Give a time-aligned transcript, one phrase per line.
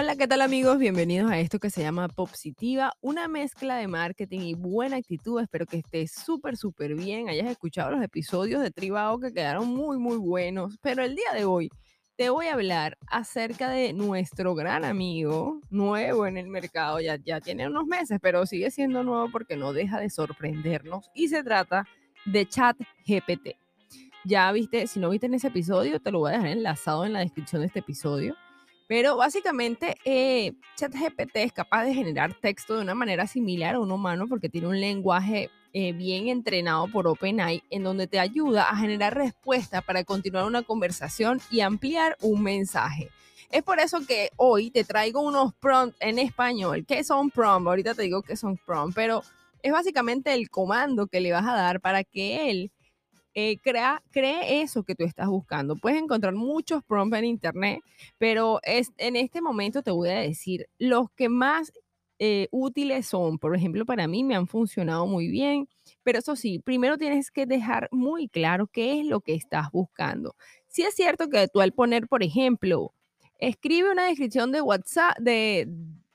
[0.00, 0.78] Hola, ¿qué tal amigos?
[0.78, 5.42] Bienvenidos a esto que se llama Positiva, una mezcla de marketing y buena actitud.
[5.42, 9.98] Espero que estés súper, súper bien, hayas escuchado los episodios de Tribao que quedaron muy,
[9.98, 10.78] muy buenos.
[10.80, 11.68] Pero el día de hoy
[12.16, 17.42] te voy a hablar acerca de nuestro gran amigo, nuevo en el mercado, ya, ya
[17.42, 21.10] tiene unos meses, pero sigue siendo nuevo porque no deja de sorprendernos.
[21.14, 21.86] Y se trata
[22.24, 23.50] de ChatGPT.
[24.24, 27.12] Ya viste, si no viste en ese episodio, te lo voy a dejar enlazado en
[27.12, 28.34] la descripción de este episodio
[28.90, 33.92] pero básicamente, eh, ChatGPT es capaz de generar texto de una manera similar a un
[33.92, 38.74] humano porque tiene un lenguaje eh, bien entrenado por OpenAI en donde te ayuda a
[38.74, 43.10] generar respuestas para continuar una conversación y ampliar un mensaje.
[43.52, 46.84] Es por eso que hoy te traigo unos prompts en español.
[46.84, 47.68] ¿Qué son prompts?
[47.68, 49.22] Ahorita te digo que son prompts, pero
[49.62, 52.72] es básicamente el comando que le vas a dar para que él
[53.34, 55.76] eh, crea, cree eso que tú estás buscando.
[55.76, 57.80] Puedes encontrar muchos prompts en internet,
[58.18, 61.72] pero es, en este momento te voy a decir los que más
[62.18, 63.38] eh, útiles son.
[63.38, 65.68] Por ejemplo, para mí me han funcionado muy bien,
[66.02, 70.34] pero eso sí, primero tienes que dejar muy claro qué es lo que estás buscando.
[70.68, 72.92] Si es cierto que tú al poner, por ejemplo,
[73.38, 75.68] escribe una descripción de WhatsApp, de,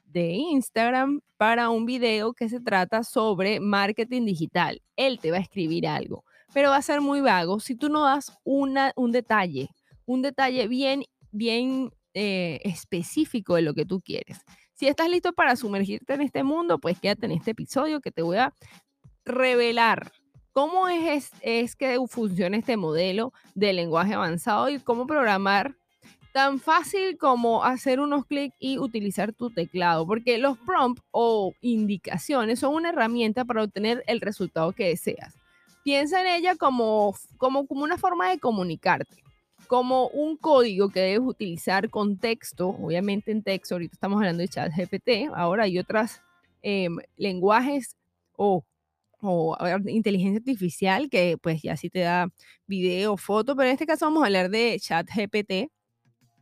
[0.05, 4.81] de Instagram para un video que se trata sobre marketing digital.
[4.95, 8.03] Él te va a escribir algo pero va a ser muy vago si tú no
[8.03, 9.69] das una, un detalle,
[10.05, 14.39] un detalle bien, bien eh, específico de lo que tú quieres.
[14.73, 18.21] Si estás listo para sumergirte en este mundo, pues quédate en este episodio que te
[18.21, 18.53] voy a
[19.23, 20.11] revelar
[20.51, 25.75] cómo es, es que funciona este modelo de lenguaje avanzado y cómo programar
[26.33, 32.59] tan fácil como hacer unos clics y utilizar tu teclado, porque los prompts o indicaciones
[32.59, 35.35] son una herramienta para obtener el resultado que deseas
[35.85, 39.23] piensa en ella como, como, como una forma de comunicarte,
[39.67, 44.47] como un código que debes utilizar con texto, obviamente en texto, ahorita estamos hablando de
[44.47, 46.21] chat GPT, ahora hay otros
[46.63, 47.95] em, lenguajes
[48.35, 48.65] o,
[49.21, 52.29] o inteligencia artificial que pues ya sí te da
[52.65, 55.69] video, foto, pero en este caso vamos a hablar de chat GPT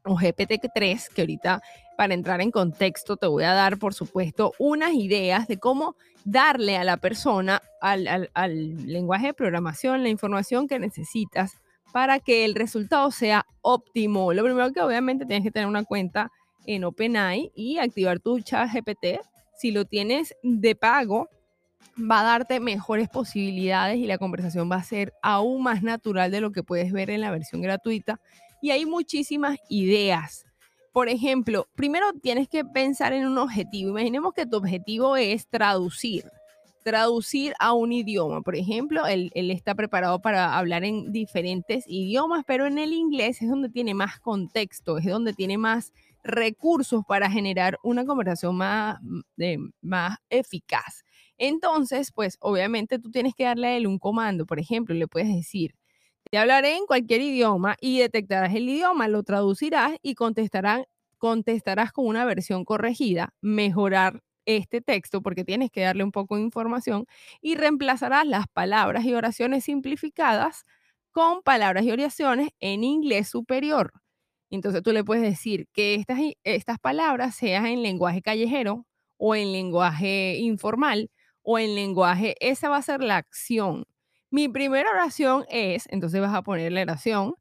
[0.05, 1.61] o GPT-3, que ahorita
[1.97, 6.77] para entrar en contexto te voy a dar, por supuesto, unas ideas de cómo darle
[6.77, 8.29] a la persona, al,
[8.85, 11.59] lenguaje de programación, la información que necesitas
[11.91, 14.33] para que el resultado sea óptimo.
[14.33, 16.31] Lo primero que obviamente tienes que tener una cuenta
[16.65, 19.19] en OpenAI y activar tu chat GPT.
[19.57, 21.29] Si lo tienes de pago,
[21.99, 26.41] va a darte mejores posibilidades y la conversación va a ser aún más natural de
[26.41, 28.19] lo que puedes ver en la versión gratuita.
[28.63, 30.43] Y hay muchísimas ideas
[30.93, 33.89] por ejemplo, primero tienes que pensar en un objetivo.
[33.89, 36.23] Imaginemos que tu objetivo es traducir,
[36.83, 38.41] traducir a un idioma.
[38.41, 43.49] Por ejemplo, él, está preparado para hablar en diferentes idiomas, pero en el inglés es
[43.49, 48.99] donde tiene más contexto, es donde tiene más recursos para generar una conversación más,
[49.81, 51.03] más eficaz.
[51.39, 54.45] Entonces, pues obviamente tú tienes que darle a él un comando.
[54.45, 55.73] Por ejemplo, le puedes decir,
[56.33, 60.83] te hablaré en cualquier idioma y detectarás el idioma, lo traducirás y contestarás,
[61.19, 66.41] contestarás con una versión corregida, mejorar este texto porque tienes que darle un poco de
[66.41, 67.05] información
[67.39, 70.63] y reemplazarás las palabras y oraciones simplificadas
[71.11, 73.91] con palabras y oraciones en inglés superior.
[74.49, 79.51] Entonces tú le puedes decir que estas, estas palabras sean en lenguaje callejero o en
[79.51, 81.11] lenguaje informal
[81.43, 83.85] o en lenguaje, esa va a ser la acción.
[84.33, 87.35] Mi primera oración es, entonces vas a poner la oración.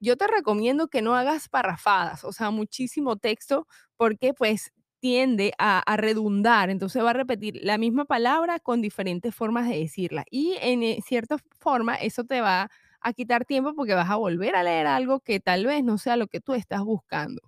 [0.00, 3.68] Yo te recomiendo que no hagas parrafadas, o sea, muchísimo texto,
[3.98, 9.68] porque pues tiende a, redundar, entonces va a repetir la misma palabra con diferentes formas
[9.68, 10.24] de decirla.
[10.30, 12.70] Y en eh, cierta forma eso te va
[13.02, 16.16] a quitar tiempo porque vas a volver a leer algo que tal vez no sea
[16.16, 17.42] lo que tú estás buscando.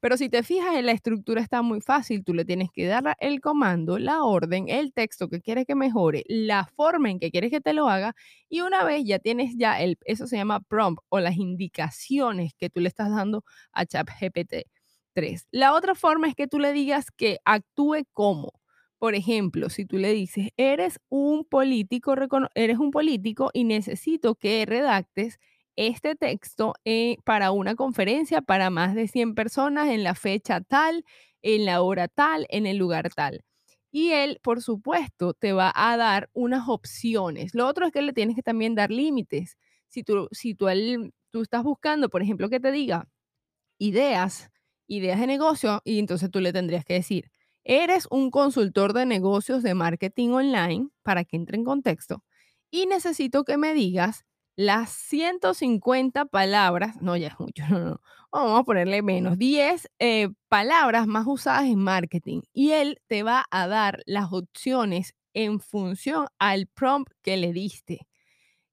[0.00, 3.16] Pero si te fijas en la estructura está muy fácil, tú le tienes que dar
[3.20, 7.50] el comando, la orden, el texto que quieres que mejore, la forma en que quieres
[7.50, 8.14] que te lo haga
[8.48, 12.70] y una vez ya tienes ya el, eso se llama prompt o las indicaciones que
[12.70, 14.54] tú le estás dando a ChatGPT
[15.12, 15.46] 3.
[15.50, 18.52] La otra forma es que tú le digas que actúe como.
[18.98, 22.14] Por ejemplo, si tú le dices, eres un político,
[22.54, 25.38] eres un político y necesito que redactes
[25.76, 31.04] este texto eh, para una conferencia para más de 100 personas en la fecha tal,
[31.42, 33.44] en la hora tal, en el lugar tal.
[33.92, 37.54] Y él, por supuesto, te va a dar unas opciones.
[37.54, 39.56] Lo otro es que le tienes que también dar límites.
[39.88, 40.66] Si tú, si tú,
[41.30, 43.08] tú estás buscando, por ejemplo, que te diga
[43.78, 44.50] ideas,
[44.86, 47.30] ideas de negocio, y entonces tú le tendrías que decir,
[47.64, 52.24] eres un consultor de negocios de marketing online, para que entre en contexto,
[52.70, 54.24] y necesito que me digas
[54.56, 58.00] las 150 palabras, no, ya es mucho, no, no,
[58.32, 63.46] vamos a ponerle menos, 10 eh, palabras más usadas en marketing y él te va
[63.50, 68.06] a dar las opciones en función al prompt que le diste.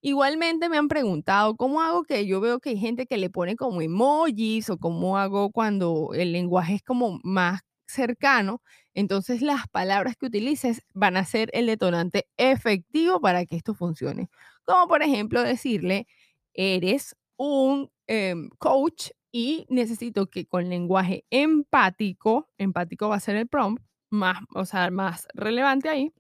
[0.01, 3.56] Igualmente me han preguntado cómo hago que yo veo que hay gente que le pone
[3.56, 8.62] como emojis o cómo hago cuando el lenguaje es como más cercano.
[8.94, 14.29] Entonces las palabras que utilices van a ser el detonante efectivo para que esto funcione.
[14.67, 16.07] Como por ejemplo decirle,
[16.53, 23.47] eres un em, coach y necesito que con lenguaje empático, empático va a ser el
[23.47, 26.13] prompt más, o sea, más relevante ahí,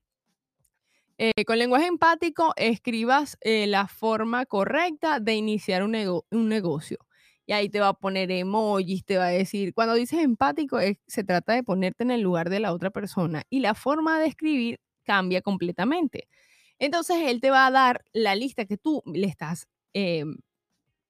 [1.17, 5.95] eh, con lenguaje empático escribas eh, la forma correcta de iniciar un,
[6.31, 6.99] un, negocio.
[7.45, 10.77] Y ahí te va a poner emojis, te va a decir, cuando dices empático,
[11.07, 14.27] se trata de ponerte en el lugar de la otra persona y la forma de
[14.27, 16.27] escribir cambia completamente.
[16.79, 20.37] Entonces, él te va a dar la lista que tú le estás em,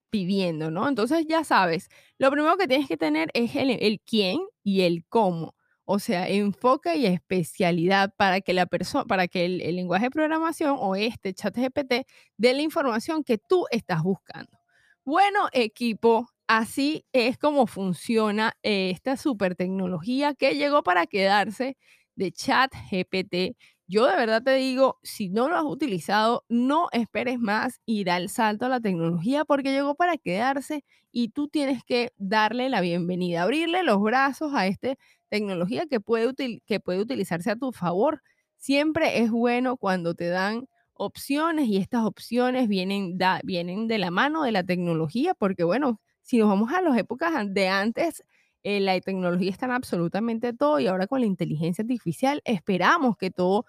[0.10, 0.88] pidiendo, ¿no?
[0.88, 5.06] Entonces, ya sabes, lo primero que tienes que tener es el, el quién y el
[5.08, 5.56] cómo.
[5.90, 10.76] O sea, enfoque y especialidad para que la persona, para que el, lenguaje de programación
[10.78, 12.06] o este chat GPT
[12.36, 14.60] dé la información que tú estás buscando.
[15.06, 21.78] Bueno, equipo, así es como funciona esta super tecnología que llegó para quedarse
[22.16, 23.56] de chat GPT.
[23.90, 28.18] Yo de verdad te digo, si no lo has utilizado, no esperes más y da
[28.18, 32.82] el salto a la tecnología porque llegó para quedarse y tú tienes que darle la
[32.82, 34.96] bienvenida, abrirle los brazos a esta
[35.30, 36.34] tecnología que puede,
[36.66, 38.22] que puede utilizarse a tu favor.
[38.58, 44.44] Siempre es bueno cuando te dan opciones y estas opciones vienen, vienen de la mano
[44.44, 48.24] de la tecnología porque bueno, si nos vamos a las épocas de antes,
[48.68, 53.32] eh, la tecnología está en absolutamente todo y ahora con la inteligencia artificial esperamos que
[53.32, 53.66] todo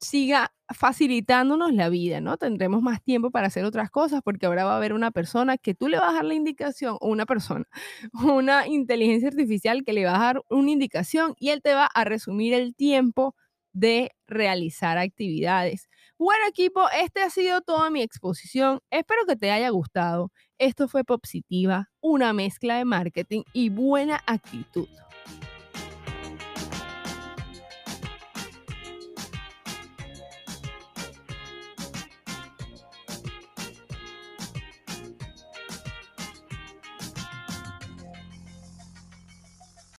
[0.00, 2.38] siga facilitándonos la vida, ¿no?
[2.38, 5.74] Tendremos más tiempo para hacer otras cosas porque ahora va a haber una persona que
[5.74, 7.66] tú le vas a dar la indicación, una persona,
[8.24, 12.04] una inteligencia artificial que le va a dar una indicación y él te va a
[12.04, 13.36] resumir el tiempo
[13.72, 15.89] de realizar actividades.
[16.20, 18.80] Bueno equipo, este ha sido toda mi exposición.
[18.90, 20.30] Espero que te haya gustado.
[20.58, 24.86] Esto fue Positiva, una mezcla de marketing y buena actitud.